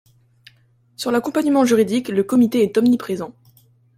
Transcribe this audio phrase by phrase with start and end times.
[0.97, 3.35] Sur l’accompagnement juridique, le Comité est omniprésent.